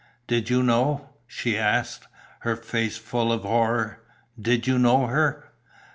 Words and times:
"Did 0.25 0.49
you 0.49 0.63
know?" 0.63 1.11
she 1.27 1.55
asked, 1.55 2.07
her 2.39 2.55
face 2.55 2.97
full 2.97 3.31
of 3.31 3.43
horror. 3.43 3.99
"Did 4.41 4.65
you 4.65 4.79
know 4.79 5.05
her?" 5.05 5.49